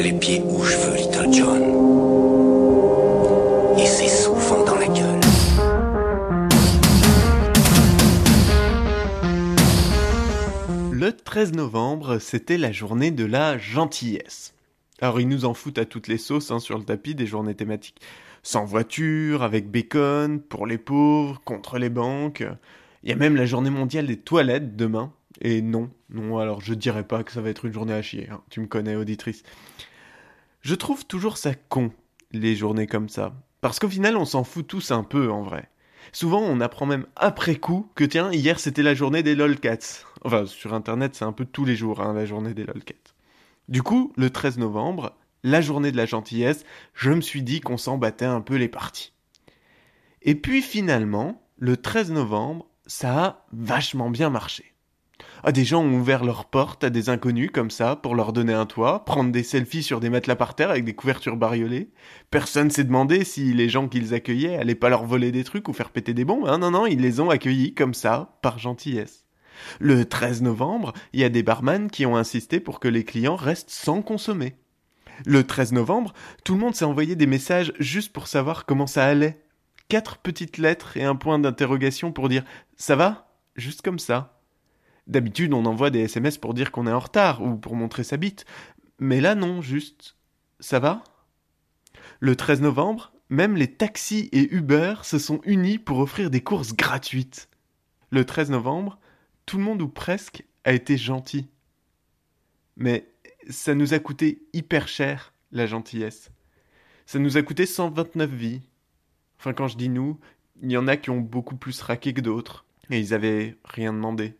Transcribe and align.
les 0.00 0.12
pieds 0.12 0.42
où 0.44 0.62
je 0.62 0.76
veux, 0.76 0.96
Little 0.96 1.32
John. 1.32 1.62
Et 3.78 3.86
c'est 3.86 4.08
souvent 4.08 4.64
dans 4.64 4.76
la 4.76 4.86
gueule. 4.86 5.20
Le 10.90 11.12
13 11.12 11.52
novembre, 11.52 12.18
c'était 12.18 12.56
la 12.56 12.72
journée 12.72 13.10
de 13.10 13.24
la 13.24 13.58
gentillesse. 13.58 14.54
Alors 15.00 15.20
ils 15.20 15.28
nous 15.28 15.44
en 15.44 15.54
foutent 15.54 15.78
à 15.78 15.84
toutes 15.84 16.08
les 16.08 16.18
sauces 16.18 16.50
hein, 16.50 16.60
sur 16.60 16.78
le 16.78 16.84
tapis 16.84 17.14
des 17.14 17.26
journées 17.26 17.54
thématiques. 17.54 18.00
Sans 18.42 18.64
voiture, 18.64 19.42
avec 19.42 19.70
bacon, 19.70 20.40
pour 20.40 20.66
les 20.66 20.78
pauvres, 20.78 21.40
contre 21.44 21.78
les 21.78 21.88
banques. 21.88 22.44
Il 23.02 23.10
y 23.10 23.12
a 23.12 23.16
même 23.16 23.36
la 23.36 23.46
journée 23.46 23.70
mondiale 23.70 24.06
des 24.06 24.16
toilettes 24.16 24.76
demain. 24.76 25.12
Et 25.40 25.62
non, 25.62 25.90
non, 26.10 26.38
alors 26.38 26.60
je 26.60 26.74
dirais 26.74 27.06
pas 27.06 27.24
que 27.24 27.32
ça 27.32 27.40
va 27.40 27.50
être 27.50 27.64
une 27.64 27.72
journée 27.72 27.92
à 27.92 28.02
chier. 28.02 28.28
hein. 28.30 28.42
Tu 28.50 28.60
me 28.60 28.66
connais, 28.66 28.94
auditrice. 28.96 29.42
Je 30.60 30.74
trouve 30.74 31.04
toujours 31.06 31.36
ça 31.36 31.54
con, 31.54 31.92
les 32.32 32.56
journées 32.56 32.86
comme 32.86 33.08
ça. 33.08 33.34
Parce 33.60 33.78
qu'au 33.78 33.88
final, 33.88 34.16
on 34.16 34.24
s'en 34.24 34.44
fout 34.44 34.66
tous 34.66 34.90
un 34.90 35.02
peu, 35.02 35.30
en 35.30 35.42
vrai. 35.42 35.68
Souvent, 36.12 36.40
on 36.40 36.60
apprend 36.60 36.86
même 36.86 37.06
après 37.16 37.56
coup 37.56 37.90
que 37.94 38.04
tiens, 38.04 38.30
hier 38.30 38.60
c'était 38.60 38.82
la 38.82 38.94
journée 38.94 39.22
des 39.22 39.34
lolcats. 39.34 40.04
Enfin, 40.22 40.46
sur 40.46 40.74
internet, 40.74 41.14
c'est 41.14 41.24
un 41.24 41.32
peu 41.32 41.44
tous 41.44 41.64
les 41.64 41.76
jours, 41.76 42.00
hein, 42.00 42.12
la 42.12 42.26
journée 42.26 42.54
des 42.54 42.64
lolcats. 42.64 42.94
Du 43.68 43.82
coup, 43.82 44.12
le 44.16 44.30
13 44.30 44.58
novembre, 44.58 45.16
la 45.42 45.60
journée 45.60 45.92
de 45.92 45.96
la 45.96 46.06
gentillesse, 46.06 46.64
je 46.94 47.10
me 47.10 47.20
suis 47.20 47.42
dit 47.42 47.60
qu'on 47.60 47.78
s'en 47.78 47.98
battait 47.98 48.24
un 48.24 48.40
peu 48.40 48.56
les 48.56 48.68
parties. 48.68 49.12
Et 50.22 50.34
puis 50.34 50.62
finalement, 50.62 51.42
le 51.58 51.76
13 51.76 52.12
novembre, 52.12 52.66
ça 52.86 53.24
a 53.24 53.46
vachement 53.52 54.10
bien 54.10 54.30
marché. 54.30 54.73
Ah, 55.46 55.52
des 55.52 55.66
gens 55.66 55.82
ont 55.82 55.92
ouvert 55.92 56.24
leurs 56.24 56.46
portes 56.46 56.84
à 56.84 56.90
des 56.90 57.10
inconnus 57.10 57.50
comme 57.52 57.70
ça 57.70 57.96
pour 57.96 58.14
leur 58.14 58.32
donner 58.32 58.54
un 58.54 58.64
toit, 58.64 59.04
prendre 59.04 59.30
des 59.30 59.42
selfies 59.42 59.82
sur 59.82 60.00
des 60.00 60.08
matelas 60.08 60.36
par 60.36 60.54
terre 60.54 60.70
avec 60.70 60.86
des 60.86 60.94
couvertures 60.94 61.36
bariolées. 61.36 61.90
Personne 62.30 62.70
s'est 62.70 62.84
demandé 62.84 63.24
si 63.24 63.52
les 63.52 63.68
gens 63.68 63.86
qu'ils 63.86 64.14
accueillaient 64.14 64.56
allaient 64.56 64.74
pas 64.74 64.88
leur 64.88 65.04
voler 65.04 65.32
des 65.32 65.44
trucs 65.44 65.68
ou 65.68 65.74
faire 65.74 65.90
péter 65.90 66.14
des 66.14 66.24
bombes. 66.24 66.48
Hein 66.48 66.56
non, 66.56 66.70
non, 66.70 66.86
ils 66.86 67.02
les 67.02 67.20
ont 67.20 67.28
accueillis 67.28 67.74
comme 67.74 67.92
ça, 67.92 68.38
par 68.40 68.58
gentillesse. 68.58 69.26
Le 69.80 70.06
13 70.06 70.40
novembre, 70.40 70.94
il 71.12 71.20
y 71.20 71.24
a 71.24 71.28
des 71.28 71.42
barman 71.42 71.90
qui 71.90 72.06
ont 72.06 72.16
insisté 72.16 72.58
pour 72.58 72.80
que 72.80 72.88
les 72.88 73.04
clients 73.04 73.36
restent 73.36 73.68
sans 73.68 74.00
consommer. 74.00 74.56
Le 75.26 75.44
13 75.44 75.72
novembre, 75.72 76.14
tout 76.44 76.54
le 76.54 76.60
monde 76.60 76.74
s'est 76.74 76.86
envoyé 76.86 77.16
des 77.16 77.26
messages 77.26 77.74
juste 77.78 78.14
pour 78.14 78.28
savoir 78.28 78.64
comment 78.64 78.86
ça 78.86 79.04
allait. 79.04 79.44
Quatre 79.90 80.16
petites 80.16 80.56
lettres 80.56 80.96
et 80.96 81.04
un 81.04 81.16
point 81.16 81.38
d'interrogation 81.38 82.12
pour 82.12 82.30
dire 82.30 82.44
ça 82.78 82.96
va? 82.96 83.28
Juste 83.56 83.82
comme 83.82 83.98
ça. 83.98 84.33
D'habitude, 85.06 85.52
on 85.52 85.66
envoie 85.66 85.90
des 85.90 86.00
SMS 86.00 86.38
pour 86.38 86.54
dire 86.54 86.72
qu'on 86.72 86.86
est 86.86 86.92
en 86.92 86.98
retard 86.98 87.42
ou 87.42 87.56
pour 87.56 87.76
montrer 87.76 88.04
sa 88.04 88.16
bite. 88.16 88.46
Mais 88.98 89.20
là, 89.20 89.34
non, 89.34 89.60
juste 89.60 90.16
ça 90.60 90.78
va? 90.78 91.04
Le 92.20 92.36
13 92.36 92.62
novembre, 92.62 93.12
même 93.28 93.56
les 93.56 93.70
taxis 93.70 94.28
et 94.32 94.54
Uber 94.54 94.94
se 95.02 95.18
sont 95.18 95.40
unis 95.44 95.78
pour 95.78 95.98
offrir 95.98 96.30
des 96.30 96.42
courses 96.42 96.74
gratuites. 96.74 97.48
Le 98.10 98.24
13 98.24 98.50
novembre, 98.50 98.98
tout 99.46 99.58
le 99.58 99.64
monde 99.64 99.82
ou 99.82 99.88
presque 99.88 100.44
a 100.64 100.72
été 100.72 100.96
gentil. 100.96 101.48
Mais 102.76 103.08
ça 103.50 103.74
nous 103.74 103.92
a 103.92 103.98
coûté 103.98 104.42
hyper 104.52 104.88
cher, 104.88 105.34
la 105.52 105.66
gentillesse. 105.66 106.30
Ça 107.06 107.18
nous 107.18 107.36
a 107.36 107.42
coûté 107.42 107.66
129 107.66 108.30
vies. 108.30 108.62
Enfin, 109.38 109.52
quand 109.52 109.68
je 109.68 109.76
dis 109.76 109.90
nous, 109.90 110.18
il 110.62 110.72
y 110.72 110.76
en 110.76 110.88
a 110.88 110.96
qui 110.96 111.10
ont 111.10 111.20
beaucoup 111.20 111.56
plus 111.56 111.80
raqué 111.82 112.14
que 112.14 112.20
d'autres, 112.22 112.64
et 112.90 112.98
ils 112.98 113.12
avaient 113.12 113.58
rien 113.64 113.92
demandé. 113.92 114.34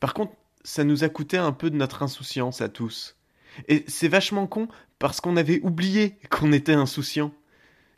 Par 0.00 0.14
contre, 0.14 0.32
ça 0.64 0.84
nous 0.84 1.04
a 1.04 1.08
coûté 1.08 1.36
un 1.36 1.52
peu 1.52 1.70
de 1.70 1.76
notre 1.76 2.02
insouciance 2.02 2.60
à 2.60 2.68
tous. 2.68 3.16
Et 3.66 3.84
c'est 3.88 4.08
vachement 4.08 4.46
con 4.46 4.68
parce 4.98 5.20
qu'on 5.20 5.36
avait 5.36 5.60
oublié 5.62 6.16
qu'on 6.30 6.52
était 6.52 6.72
insouciant. 6.72 7.32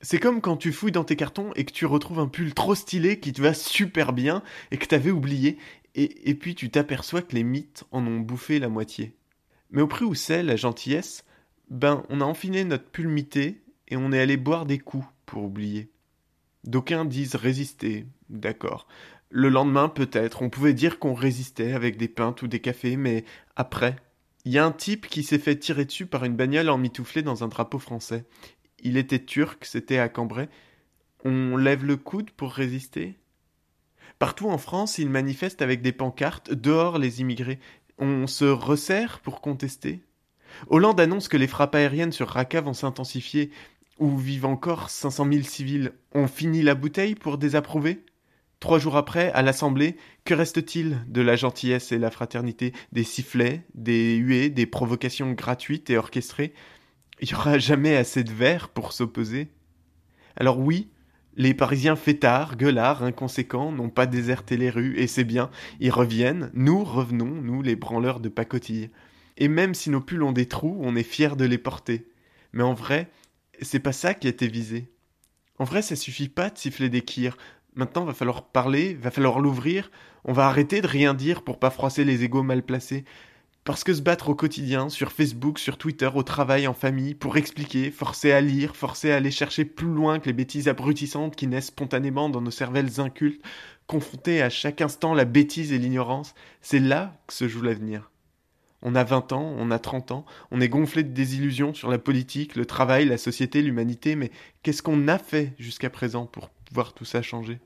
C'est 0.00 0.18
comme 0.18 0.40
quand 0.40 0.56
tu 0.56 0.72
fouilles 0.72 0.92
dans 0.92 1.04
tes 1.04 1.16
cartons 1.16 1.52
et 1.56 1.64
que 1.64 1.72
tu 1.72 1.84
retrouves 1.84 2.20
un 2.20 2.28
pull 2.28 2.54
trop 2.54 2.74
stylé 2.74 3.20
qui 3.20 3.32
te 3.32 3.42
va 3.42 3.52
super 3.52 4.12
bien 4.12 4.42
et 4.70 4.78
que 4.78 4.86
t'avais 4.86 5.10
oublié, 5.10 5.58
et, 5.94 6.30
et 6.30 6.34
puis 6.34 6.54
tu 6.54 6.70
t'aperçois 6.70 7.20
que 7.20 7.34
les 7.34 7.42
mythes 7.42 7.84
en 7.90 8.06
ont 8.06 8.20
bouffé 8.20 8.58
la 8.58 8.68
moitié. 8.68 9.14
Mais 9.70 9.82
au 9.82 9.86
prix 9.86 10.04
où 10.04 10.14
c'est 10.14 10.42
la 10.42 10.56
gentillesse, 10.56 11.24
ben 11.68 12.02
on 12.08 12.20
a 12.20 12.24
enfilé 12.24 12.64
notre 12.64 12.84
pull 12.84 13.08
mité 13.08 13.62
et 13.88 13.96
on 13.96 14.12
est 14.12 14.20
allé 14.20 14.36
boire 14.36 14.64
des 14.66 14.78
coups 14.78 15.06
pour 15.26 15.44
oublier. 15.44 15.90
D'aucuns 16.64 17.04
disent 17.04 17.36
résister, 17.36 18.06
d'accord. 18.28 18.86
Le 19.32 19.48
lendemain, 19.48 19.88
peut-être, 19.88 20.42
on 20.42 20.50
pouvait 20.50 20.74
dire 20.74 20.98
qu'on 20.98 21.14
résistait 21.14 21.72
avec 21.72 21.96
des 21.96 22.08
pintes 22.08 22.42
ou 22.42 22.48
des 22.48 22.58
cafés, 22.58 22.96
mais 22.96 23.24
après, 23.54 23.94
il 24.44 24.50
y 24.50 24.58
a 24.58 24.64
un 24.64 24.72
type 24.72 25.06
qui 25.06 25.22
s'est 25.22 25.38
fait 25.38 25.54
tirer 25.54 25.84
dessus 25.84 26.06
par 26.06 26.24
une 26.24 26.34
bagnole 26.34 26.68
emmitouflée 26.68 27.22
dans 27.22 27.44
un 27.44 27.48
drapeau 27.48 27.78
français. 27.78 28.24
Il 28.80 28.96
était 28.96 29.24
turc, 29.24 29.64
c'était 29.64 29.98
à 29.98 30.08
Cambrai. 30.08 30.48
On 31.24 31.56
lève 31.56 31.84
le 31.84 31.96
coude 31.96 32.32
pour 32.32 32.50
résister? 32.50 33.18
Partout 34.18 34.48
en 34.48 34.58
France, 34.58 34.98
ils 34.98 35.08
manifestent 35.08 35.62
avec 35.62 35.80
des 35.80 35.92
pancartes 35.92 36.52
dehors 36.52 36.98
les 36.98 37.20
immigrés. 37.20 37.60
On 37.98 38.26
se 38.26 38.46
resserre 38.46 39.20
pour 39.20 39.40
contester? 39.40 40.02
Hollande 40.66 40.98
annonce 40.98 41.28
que 41.28 41.36
les 41.36 41.46
frappes 41.46 41.76
aériennes 41.76 42.10
sur 42.10 42.28
Raqqa 42.28 42.62
vont 42.62 42.74
s'intensifier. 42.74 43.52
Où 44.00 44.16
vivent 44.16 44.46
encore 44.46 44.90
500 44.90 45.30
000 45.30 45.44
civils? 45.44 45.92
On 46.14 46.26
finit 46.26 46.62
la 46.62 46.74
bouteille 46.74 47.14
pour 47.14 47.38
désapprouver? 47.38 48.04
Trois 48.60 48.78
jours 48.78 48.96
après, 48.96 49.32
à 49.32 49.40
l'Assemblée, 49.40 49.96
que 50.26 50.34
reste-t-il 50.34 50.98
de 51.08 51.22
la 51.22 51.34
gentillesse 51.34 51.92
et 51.92 51.98
la 51.98 52.10
fraternité 52.10 52.74
Des 52.92 53.04
sifflets, 53.04 53.64
des 53.74 54.16
huées, 54.16 54.50
des 54.50 54.66
provocations 54.66 55.32
gratuites 55.32 55.88
et 55.88 55.96
orchestrées? 55.96 56.52
Il 57.22 57.28
n'y 57.28 57.34
aura 57.34 57.58
jamais 57.58 57.96
assez 57.96 58.22
de 58.22 58.32
verre 58.32 58.68
pour 58.68 58.92
s'opposer? 58.92 59.48
Alors 60.36 60.58
oui, 60.58 60.90
les 61.36 61.54
Parisiens 61.54 61.96
fêtards, 61.96 62.58
gueulards, 62.58 63.02
inconséquents 63.02 63.72
n'ont 63.72 63.88
pas 63.88 64.06
déserté 64.06 64.58
les 64.58 64.68
rues, 64.68 64.98
et 64.98 65.06
c'est 65.06 65.24
bien, 65.24 65.50
ils 65.80 65.90
reviennent, 65.90 66.50
nous 66.52 66.84
revenons, 66.84 67.30
nous 67.40 67.62
les 67.62 67.76
branleurs 67.76 68.20
de 68.20 68.28
pacotille. 68.28 68.90
Et 69.38 69.48
même 69.48 69.72
si 69.72 69.88
nos 69.88 70.02
pulls 70.02 70.22
ont 70.22 70.32
des 70.32 70.48
trous, 70.48 70.78
on 70.82 70.96
est 70.96 71.02
fiers 71.02 71.36
de 71.36 71.46
les 71.46 71.56
porter. 71.56 72.08
Mais 72.52 72.62
en 72.62 72.74
vrai, 72.74 73.10
c'est 73.62 73.80
pas 73.80 73.92
ça 73.92 74.12
qui 74.12 74.26
a 74.26 74.30
été 74.30 74.48
visé. 74.48 74.92
En 75.58 75.64
vrai, 75.64 75.80
ça 75.82 75.96
suffit 75.96 76.28
pas 76.28 76.50
de 76.50 76.58
siffler 76.58 76.88
des 76.88 77.02
kirs. 77.02 77.36
Maintenant, 77.74 78.04
va 78.04 78.14
falloir 78.14 78.42
parler, 78.44 78.94
va 78.94 79.10
falloir 79.10 79.38
l'ouvrir. 79.38 79.90
On 80.24 80.32
va 80.32 80.46
arrêter 80.46 80.80
de 80.80 80.86
rien 80.86 81.14
dire 81.14 81.42
pour 81.42 81.58
pas 81.58 81.70
froisser 81.70 82.04
les 82.04 82.24
égaux 82.24 82.42
mal 82.42 82.62
placés. 82.62 83.04
Parce 83.64 83.84
que 83.84 83.92
se 83.92 84.00
battre 84.00 84.30
au 84.30 84.34
quotidien, 84.34 84.88
sur 84.88 85.12
Facebook, 85.12 85.58
sur 85.58 85.76
Twitter, 85.76 86.08
au 86.14 86.22
travail, 86.22 86.66
en 86.66 86.72
famille, 86.72 87.14
pour 87.14 87.36
expliquer, 87.36 87.90
forcer 87.90 88.32
à 88.32 88.40
lire, 88.40 88.74
forcer 88.74 89.12
à 89.12 89.16
aller 89.16 89.30
chercher 89.30 89.64
plus 89.66 89.86
loin 89.86 90.18
que 90.18 90.26
les 90.26 90.32
bêtises 90.32 90.66
abrutissantes 90.66 91.36
qui 91.36 91.46
naissent 91.46 91.66
spontanément 91.66 92.30
dans 92.30 92.40
nos 92.40 92.50
cervelles 92.50 93.00
incultes, 93.00 93.42
confronter 93.86 94.40
à 94.40 94.48
chaque 94.48 94.80
instant 94.80 95.14
la 95.14 95.26
bêtise 95.26 95.72
et 95.72 95.78
l'ignorance, 95.78 96.34
c'est 96.62 96.78
là 96.78 97.20
que 97.26 97.34
se 97.34 97.48
joue 97.48 97.62
l'avenir. 97.62 98.10
On 98.82 98.94
a 98.94 99.04
20 99.04 99.32
ans, 99.32 99.54
on 99.58 99.70
a 99.70 99.78
30 99.78 100.10
ans, 100.12 100.24
on 100.50 100.60
est 100.62 100.70
gonflé 100.70 101.02
de 101.02 101.12
désillusions 101.12 101.74
sur 101.74 101.90
la 101.90 101.98
politique, 101.98 102.56
le 102.56 102.64
travail, 102.64 103.04
la 103.04 103.18
société, 103.18 103.60
l'humanité, 103.60 104.16
mais 104.16 104.30
qu'est-ce 104.62 104.82
qu'on 104.82 105.06
a 105.06 105.18
fait 105.18 105.52
jusqu'à 105.58 105.90
présent 105.90 106.24
pour 106.24 106.50
voir 106.72 106.92
tout 106.92 107.04
ça 107.04 107.22
changer 107.22 107.60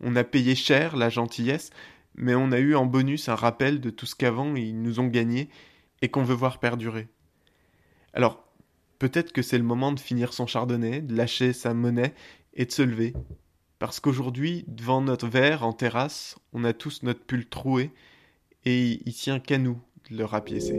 On 0.00 0.16
a 0.16 0.24
payé 0.24 0.54
cher 0.54 0.96
la 0.96 1.08
gentillesse, 1.08 1.70
mais 2.14 2.34
on 2.34 2.52
a 2.52 2.58
eu 2.58 2.74
en 2.74 2.86
bonus 2.86 3.28
un 3.28 3.34
rappel 3.34 3.80
de 3.80 3.90
tout 3.90 4.06
ce 4.06 4.14
qu'avant 4.14 4.54
ils 4.54 4.80
nous 4.80 5.00
ont 5.00 5.06
gagné 5.06 5.48
et 6.02 6.08
qu'on 6.08 6.24
veut 6.24 6.34
voir 6.34 6.58
perdurer. 6.58 7.08
Alors, 8.12 8.44
peut-être 8.98 9.32
que 9.32 9.42
c'est 9.42 9.58
le 9.58 9.64
moment 9.64 9.92
de 9.92 10.00
finir 10.00 10.32
son 10.32 10.46
chardonnay, 10.46 11.00
de 11.00 11.14
lâcher 11.14 11.52
sa 11.52 11.74
monnaie 11.74 12.14
et 12.54 12.64
de 12.64 12.72
se 12.72 12.82
lever. 12.82 13.14
Parce 13.78 14.00
qu'aujourd'hui, 14.00 14.64
devant 14.66 15.00
notre 15.00 15.26
verre 15.26 15.64
en 15.64 15.72
terrasse, 15.72 16.36
on 16.52 16.64
a 16.64 16.72
tous 16.72 17.02
notre 17.02 17.24
pull 17.24 17.46
troué 17.46 17.90
et 18.64 19.00
il 19.06 19.14
tient 19.14 19.40
qu'à 19.40 19.58
nous 19.58 19.80
de 20.10 20.18
le 20.18 20.24
rapiécer. 20.24 20.78